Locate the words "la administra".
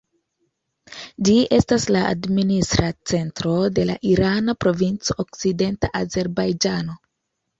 1.95-2.87